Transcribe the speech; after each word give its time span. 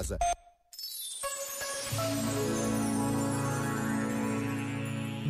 casa. 0.00 0.18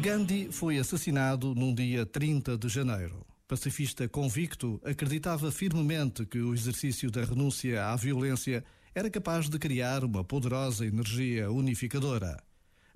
Gandhi 0.01 0.51
foi 0.51 0.79
assassinado 0.79 1.55
num 1.55 1.75
dia 1.75 2.07
30 2.07 2.57
de 2.57 2.69
janeiro. 2.69 3.27
Pacifista 3.49 4.09
convicto, 4.09 4.81
acreditava 4.85 5.51
firmemente 5.51 6.25
que 6.25 6.39
o 6.39 6.55
exercício 6.55 7.11
da 7.11 7.25
renúncia 7.25 7.85
à 7.87 7.97
violência 7.97 8.65
era 8.95 9.11
capaz 9.11 9.49
de 9.49 9.59
criar 9.59 10.05
uma 10.05 10.23
poderosa 10.23 10.87
energia 10.87 11.51
unificadora. 11.51 12.41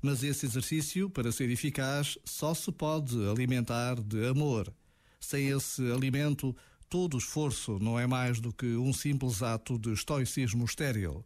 Mas 0.00 0.22
esse 0.22 0.46
exercício, 0.46 1.10
para 1.10 1.32
ser 1.32 1.50
eficaz, 1.50 2.16
só 2.24 2.54
se 2.54 2.70
pode 2.70 3.16
alimentar 3.28 4.00
de 4.00 4.26
amor. 4.28 4.72
Sem 5.18 5.48
esse 5.48 5.82
alimento, 5.90 6.54
todo 6.88 7.18
esforço 7.18 7.78
não 7.80 7.98
é 7.98 8.06
mais 8.06 8.38
do 8.38 8.52
que 8.52 8.76
um 8.76 8.92
simples 8.92 9.42
ato 9.42 9.78
de 9.78 9.92
estoicismo 9.92 10.64
estéril. 10.64 11.24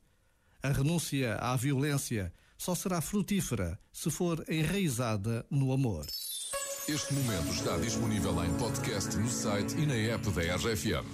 A 0.60 0.72
renúncia 0.72 1.36
à 1.36 1.54
violência 1.54 2.32
só 2.56 2.74
será 2.74 3.00
frutífera 3.00 3.78
se 3.92 4.10
for 4.10 4.44
enraizada 4.48 5.46
no 5.48 5.72
amor. 5.72 6.04
Este 6.88 7.14
momento 7.14 7.48
está 7.52 7.76
disponível 7.76 8.44
em 8.44 8.52
podcast 8.54 9.16
no 9.16 9.28
site 9.28 9.76
e 9.76 9.86
na 9.86 9.94
app 9.94 10.28
da 10.30 10.56
RFM. 10.56 11.06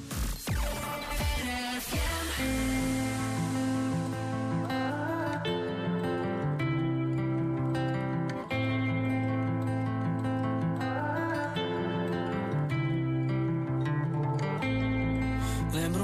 Lembro-me 15.74 16.03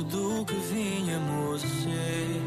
o 0.00 0.04
esboço 0.04 0.04
do 0.04 0.44
que 0.44 0.54
vinhamos 0.54 1.64
a 1.64 1.68
ser. 1.68 2.40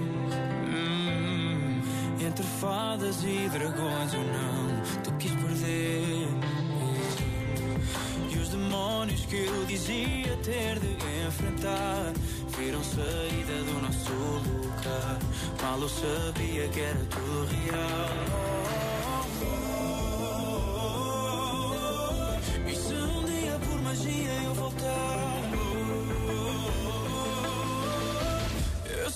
Hum, 0.68 1.82
entre 2.26 2.44
fadas 2.60 3.24
e 3.24 3.50
dragões, 3.50 4.14
eu 4.14 4.24
não 4.24 5.02
te 5.02 5.12
quis 5.20 5.32
perder. 5.32 6.28
E 8.32 8.38
os 8.38 8.50
demónios 8.50 9.26
que 9.26 9.46
eu 9.46 9.66
dizia 9.66 10.38
ter 10.44 10.80
de 10.80 10.88
enfrentar 11.28 12.14
viram 12.58 12.84
saída 12.84 13.64
do 13.66 13.82
nosso 13.82 14.14
lugar. 14.14 15.20
Mal 15.62 15.80
eu 15.82 15.90
sabia 15.90 16.68
que 16.70 16.80
era 16.80 17.06
tudo 17.06 17.48
real. 17.66 18.63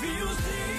Vi 0.00 0.75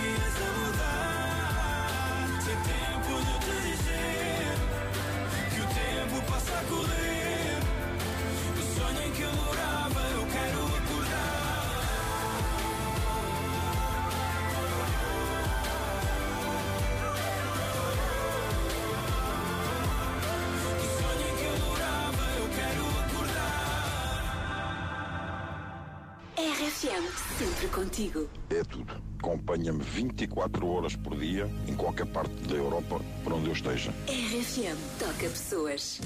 RFM, 26.77 27.09
sempre 27.39 27.67
contigo. 27.69 28.29
É 28.51 28.63
tudo. 28.63 29.01
Acompanha-me 29.17 29.81
24 29.81 30.67
horas 30.67 30.95
por 30.95 31.17
dia, 31.17 31.49
em 31.67 31.73
qualquer 31.73 32.05
parte 32.05 32.35
da 32.47 32.53
Europa, 32.53 33.01
por 33.23 33.33
onde 33.33 33.47
eu 33.47 33.53
esteja. 33.53 33.91
RFM, 34.07 34.77
toca 34.99 35.27
pessoas. 35.27 35.99